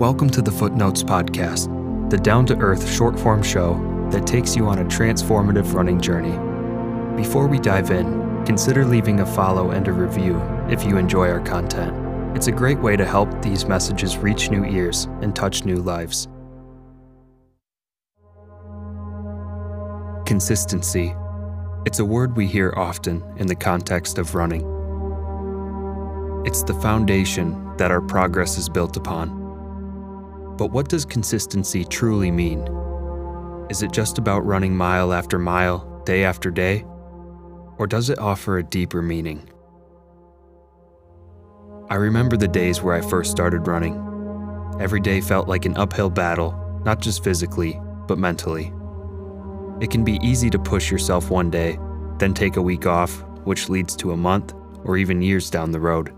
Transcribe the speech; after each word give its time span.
Welcome 0.00 0.28
to 0.30 0.42
the 0.42 0.50
Footnotes 0.50 1.04
Podcast, 1.04 2.10
the 2.10 2.18
down 2.18 2.46
to 2.46 2.56
earth 2.56 2.92
short 2.92 3.16
form 3.16 3.44
show 3.44 3.74
that 4.10 4.26
takes 4.26 4.56
you 4.56 4.66
on 4.66 4.80
a 4.80 4.84
transformative 4.86 5.72
running 5.72 6.00
journey. 6.00 6.36
Before 7.16 7.46
we 7.46 7.60
dive 7.60 7.92
in, 7.92 8.44
consider 8.44 8.84
leaving 8.84 9.20
a 9.20 9.26
follow 9.26 9.70
and 9.70 9.86
a 9.86 9.92
review 9.92 10.40
if 10.68 10.82
you 10.82 10.96
enjoy 10.96 11.30
our 11.30 11.38
content. 11.38 11.94
It's 12.36 12.48
a 12.48 12.52
great 12.52 12.80
way 12.80 12.96
to 12.96 13.04
help 13.04 13.40
these 13.40 13.66
messages 13.66 14.16
reach 14.16 14.50
new 14.50 14.64
ears 14.64 15.04
and 15.22 15.34
touch 15.34 15.64
new 15.64 15.76
lives. 15.76 16.26
Consistency. 20.26 21.14
It's 21.86 22.00
a 22.00 22.04
word 22.04 22.36
we 22.36 22.48
hear 22.48 22.74
often 22.76 23.22
in 23.36 23.46
the 23.46 23.54
context 23.54 24.18
of 24.18 24.34
running. 24.34 24.62
It's 26.44 26.64
the 26.64 26.74
foundation 26.74 27.76
that 27.76 27.92
our 27.92 28.00
progress 28.00 28.58
is 28.58 28.68
built 28.68 28.96
upon. 28.96 29.43
But 30.56 30.70
what 30.70 30.88
does 30.88 31.04
consistency 31.04 31.84
truly 31.84 32.30
mean? 32.30 32.68
Is 33.70 33.82
it 33.82 33.92
just 33.92 34.18
about 34.18 34.46
running 34.46 34.76
mile 34.76 35.12
after 35.12 35.38
mile, 35.38 36.02
day 36.04 36.24
after 36.24 36.50
day? 36.50 36.84
Or 37.78 37.86
does 37.88 38.10
it 38.10 38.18
offer 38.18 38.58
a 38.58 38.62
deeper 38.62 39.02
meaning? 39.02 39.48
I 41.90 41.96
remember 41.96 42.36
the 42.36 42.48
days 42.48 42.82
where 42.82 42.94
I 42.94 43.00
first 43.00 43.30
started 43.30 43.66
running. 43.66 43.96
Every 44.80 45.00
day 45.00 45.20
felt 45.20 45.48
like 45.48 45.64
an 45.64 45.76
uphill 45.76 46.10
battle, 46.10 46.52
not 46.84 47.00
just 47.00 47.24
physically, 47.24 47.80
but 48.06 48.18
mentally. 48.18 48.72
It 49.80 49.90
can 49.90 50.04
be 50.04 50.18
easy 50.22 50.50
to 50.50 50.58
push 50.58 50.90
yourself 50.90 51.30
one 51.30 51.50
day, 51.50 51.78
then 52.18 52.32
take 52.32 52.56
a 52.56 52.62
week 52.62 52.86
off, 52.86 53.24
which 53.44 53.68
leads 53.68 53.96
to 53.96 54.12
a 54.12 54.16
month 54.16 54.54
or 54.84 54.96
even 54.96 55.20
years 55.20 55.50
down 55.50 55.72
the 55.72 55.80
road. 55.80 56.14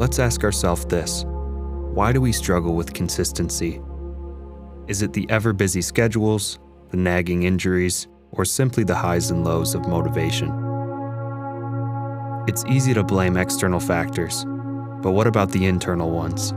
Let's 0.00 0.18
ask 0.18 0.42
ourselves 0.42 0.86
this 0.86 1.24
why 1.98 2.12
do 2.12 2.20
we 2.20 2.30
struggle 2.30 2.76
with 2.76 2.94
consistency? 2.94 3.82
Is 4.86 5.02
it 5.02 5.12
the 5.12 5.28
ever 5.28 5.52
busy 5.52 5.82
schedules, 5.82 6.60
the 6.90 6.96
nagging 6.96 7.42
injuries, 7.42 8.06
or 8.30 8.44
simply 8.44 8.84
the 8.84 8.94
highs 8.94 9.32
and 9.32 9.42
lows 9.42 9.74
of 9.74 9.88
motivation? 9.88 10.48
It's 12.46 12.64
easy 12.66 12.94
to 12.94 13.02
blame 13.02 13.36
external 13.36 13.80
factors, 13.80 14.44
but 15.02 15.10
what 15.10 15.26
about 15.26 15.50
the 15.50 15.66
internal 15.66 16.12
ones? 16.12 16.52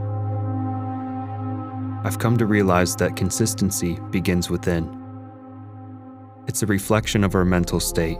I've 2.05 2.19
come 2.19 2.37
to 2.37 2.45
realize 2.45 2.95
that 2.97 3.15
consistency 3.15 3.97
begins 4.11 4.51
within. 4.51 4.95
It's 6.45 6.61
a 6.61 6.67
reflection 6.67 7.23
of 7.23 7.33
our 7.33 7.45
mental 7.45 7.79
state, 7.79 8.19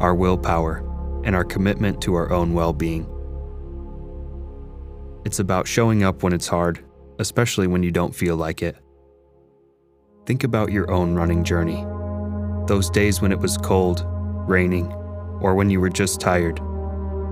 our 0.00 0.16
willpower, 0.16 0.78
and 1.22 1.36
our 1.36 1.44
commitment 1.44 2.02
to 2.02 2.14
our 2.16 2.32
own 2.32 2.54
well 2.54 2.72
being. 2.72 3.06
It's 5.26 5.40
about 5.40 5.66
showing 5.66 6.04
up 6.04 6.22
when 6.22 6.32
it's 6.32 6.46
hard, 6.46 6.84
especially 7.18 7.66
when 7.66 7.82
you 7.82 7.90
don't 7.90 8.14
feel 8.14 8.36
like 8.36 8.62
it. 8.62 8.76
Think 10.24 10.44
about 10.44 10.70
your 10.70 10.88
own 10.88 11.16
running 11.16 11.42
journey. 11.42 11.84
Those 12.68 12.88
days 12.88 13.20
when 13.20 13.32
it 13.32 13.40
was 13.40 13.58
cold, 13.58 14.04
raining, 14.48 14.86
or 15.40 15.56
when 15.56 15.68
you 15.68 15.80
were 15.80 15.90
just 15.90 16.20
tired. 16.20 16.60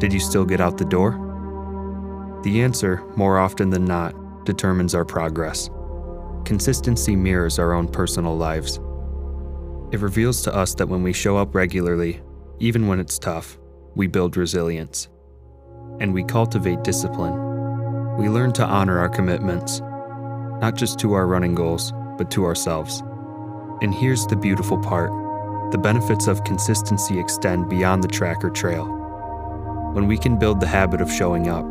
Did 0.01 0.13
you 0.13 0.19
still 0.19 0.45
get 0.45 0.61
out 0.61 0.77
the 0.77 0.85
door? 0.85 2.41
The 2.43 2.63
answer, 2.63 3.01
more 3.17 3.39
often 3.39 3.71
than 3.71 3.85
not, 3.85 4.45
determines 4.45 4.97
our 4.97 5.05
progress. 5.05 5.71
Consistency 6.45 7.15
mirrors 7.15 7.61
our 7.61 7.73
own 7.73 7.87
personal 7.87 8.37
lives. 8.37 8.81
It 9.93 10.01
reveals 10.01 10.43
to 10.43 10.53
us 10.53 10.75
that 10.75 10.89
when 10.89 11.05
we 11.05 11.13
show 11.13 11.37
up 11.37 11.55
regularly, 11.55 12.21
even 12.59 12.89
when 12.89 12.99
it's 12.99 13.21
tough, 13.21 13.57
we 13.95 14.09
build 14.09 14.37
resilience. 14.37 15.09
And 16.01 16.13
we 16.13 16.25
cultivate 16.25 16.83
discipline. 16.83 17.54
We 18.19 18.29
learn 18.29 18.53
to 18.53 18.65
honor 18.65 18.99
our 19.01 19.09
commitments, 19.09 19.81
not 20.61 20.75
just 20.77 21.01
to 21.01 21.15
our 21.15 21.27
running 21.27 21.55
goals, 21.55 21.93
but 22.17 22.31
to 22.31 22.45
ourselves. 22.45 23.03
And 23.83 23.93
here's 23.93 24.27
the 24.27 24.37
beautiful 24.37 24.79
part 24.79 25.11
the 25.73 25.79
benefits 25.79 26.29
of 26.29 26.45
consistency 26.45 27.19
extend 27.19 27.69
beyond 27.69 28.05
the 28.05 28.09
track 28.09 28.45
or 28.45 28.51
trail. 28.51 28.85
When 29.93 30.07
we 30.07 30.17
can 30.17 30.39
build 30.39 30.61
the 30.61 30.69
habit 30.69 31.01
of 31.01 31.11
showing 31.11 31.49
up, 31.49 31.65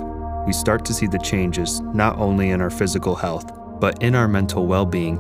we 0.45 0.51
start 0.51 0.83
to 0.85 0.93
see 0.93 1.07
the 1.07 1.19
changes 1.19 1.79
not 1.79 2.17
only 2.17 2.49
in 2.49 2.59
our 2.59 2.69
physical 2.69 3.15
health, 3.15 3.49
but 3.79 4.03
in 4.03 4.13
our 4.13 4.27
mental 4.27 4.67
well 4.67 4.85
being. 4.85 5.15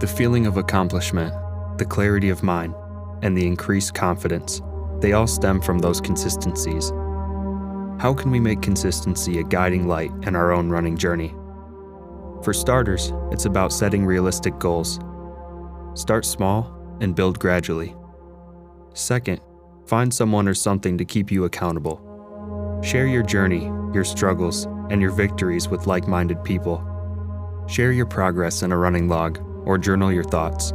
The 0.00 0.12
feeling 0.12 0.46
of 0.46 0.56
accomplishment, 0.56 1.32
the 1.78 1.84
clarity 1.84 2.30
of 2.30 2.42
mind, 2.42 2.74
and 3.22 3.38
the 3.38 3.46
increased 3.46 3.94
confidence, 3.94 4.60
they 4.98 5.12
all 5.12 5.28
stem 5.28 5.60
from 5.60 5.78
those 5.78 6.00
consistencies. 6.00 6.90
How 8.00 8.14
can 8.14 8.30
we 8.30 8.40
make 8.40 8.62
consistency 8.62 9.40
a 9.40 9.42
guiding 9.42 9.86
light 9.86 10.10
in 10.22 10.34
our 10.34 10.52
own 10.52 10.70
running 10.70 10.96
journey? 10.96 11.34
For 12.42 12.54
starters, 12.54 13.12
it's 13.30 13.44
about 13.44 13.74
setting 13.74 14.06
realistic 14.06 14.58
goals. 14.58 14.98
Start 15.92 16.24
small 16.24 16.74
and 17.02 17.14
build 17.14 17.38
gradually. 17.38 17.94
Second, 18.94 19.42
find 19.84 20.14
someone 20.14 20.48
or 20.48 20.54
something 20.54 20.96
to 20.96 21.04
keep 21.04 21.30
you 21.30 21.44
accountable. 21.44 22.80
Share 22.82 23.06
your 23.06 23.22
journey, 23.22 23.64
your 23.92 24.04
struggles, 24.04 24.64
and 24.88 25.02
your 25.02 25.10
victories 25.10 25.68
with 25.68 25.86
like 25.86 26.08
minded 26.08 26.42
people. 26.42 26.82
Share 27.68 27.92
your 27.92 28.06
progress 28.06 28.62
in 28.62 28.72
a 28.72 28.78
running 28.78 29.08
log 29.08 29.38
or 29.66 29.76
journal 29.76 30.10
your 30.10 30.24
thoughts. 30.24 30.70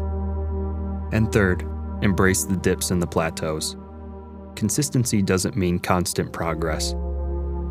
And 1.11 1.31
third, 1.31 1.63
embrace 2.03 2.43
the 2.43 2.57
dips 2.57 2.91
and 2.91 3.01
the 3.01 3.07
plateaus. 3.07 3.77
Consistency 4.55 5.23
doesn't 5.23 5.57
mean 5.57 5.79
constant 5.79 6.31
progress. 6.31 6.93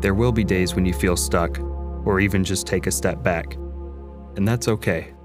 There 0.05 0.13
will 0.13 0.31
be 0.31 0.43
days 0.43 0.75
when 0.75 0.85
you 0.85 0.93
feel 0.93 1.17
stuck, 1.17 1.59
or 2.05 2.19
even 2.19 2.43
just 2.43 2.67
take 2.67 2.85
a 2.85 2.91
step 2.91 3.23
back. 3.23 3.55
And 4.35 4.47
that's 4.47 4.67
okay. 4.67 5.15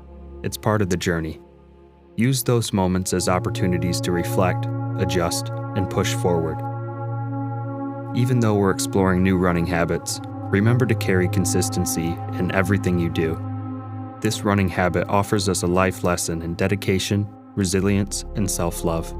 It's 0.42 0.56
part 0.56 0.80
of 0.80 0.88
the 0.88 0.96
journey. 0.96 1.38
Use 2.16 2.42
those 2.42 2.72
moments 2.72 3.12
as 3.12 3.28
opportunities 3.28 4.00
to 4.00 4.10
reflect, 4.10 4.66
adjust, 4.96 5.50
and 5.76 5.90
push 5.90 6.14
forward. 6.14 6.56
Even 8.16 8.40
though 8.40 8.54
we're 8.54 8.70
exploring 8.70 9.22
new 9.22 9.36
running 9.36 9.66
habits, 9.66 10.18
remember 10.44 10.86
to 10.86 10.94
carry 10.94 11.28
consistency 11.28 12.16
in 12.38 12.50
everything 12.54 12.98
you 12.98 13.10
do. 13.10 13.38
This 14.22 14.44
running 14.44 14.70
habit 14.70 15.06
offers 15.10 15.46
us 15.50 15.62
a 15.62 15.66
life 15.66 16.04
lesson 16.04 16.40
in 16.40 16.54
dedication, 16.54 17.28
resilience, 17.54 18.24
and 18.34 18.50
self 18.50 18.82
love. 18.82 19.14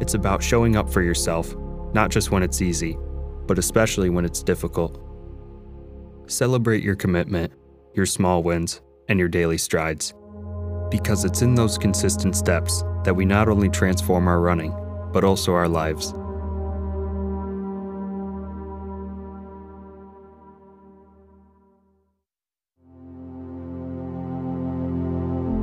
It's 0.00 0.14
about 0.14 0.42
showing 0.42 0.74
up 0.74 0.90
for 0.92 1.02
yourself, 1.02 1.54
not 1.94 2.10
just 2.10 2.32
when 2.32 2.42
it's 2.42 2.60
easy, 2.60 2.98
but 3.48 3.58
especially 3.58 4.10
when 4.10 4.24
it's 4.24 4.42
difficult. 4.42 5.02
Celebrate 6.26 6.84
your 6.84 6.94
commitment, 6.94 7.52
your 7.94 8.06
small 8.06 8.42
wins, 8.42 8.82
and 9.08 9.18
your 9.18 9.28
daily 9.28 9.56
strides. 9.58 10.14
Because 10.90 11.24
it's 11.24 11.42
in 11.42 11.54
those 11.54 11.78
consistent 11.78 12.36
steps 12.36 12.84
that 13.04 13.14
we 13.14 13.24
not 13.24 13.48
only 13.48 13.70
transform 13.70 14.28
our 14.28 14.40
running, 14.40 14.74
but 15.12 15.24
also 15.24 15.54
our 15.54 15.66
lives. 15.66 16.12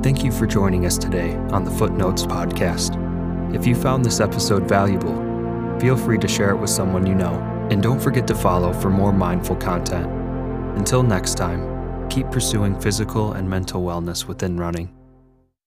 Thank 0.02 0.24
you 0.24 0.30
for 0.30 0.46
joining 0.46 0.86
us 0.86 0.98
today 0.98 1.34
on 1.50 1.64
the 1.64 1.70
Footnotes 1.70 2.24
Podcast. 2.26 2.94
If 3.54 3.66
you 3.66 3.74
found 3.74 4.04
this 4.04 4.20
episode 4.20 4.68
valuable, 4.68 5.14
feel 5.80 5.96
free 5.96 6.18
to 6.18 6.28
share 6.28 6.50
it 6.50 6.56
with 6.56 6.70
someone 6.70 7.06
you 7.06 7.14
know, 7.14 7.55
and 7.70 7.82
don't 7.82 8.00
forget 8.00 8.26
to 8.28 8.34
follow 8.34 8.72
for 8.72 8.90
more 8.90 9.12
mindful 9.12 9.56
content. 9.56 10.06
Until 10.76 11.02
next 11.02 11.34
time, 11.36 12.08
keep 12.08 12.30
pursuing 12.30 12.78
physical 12.80 13.32
and 13.32 13.48
mental 13.48 13.82
wellness 13.82 14.26
within 14.26 14.56
running. 14.58 14.95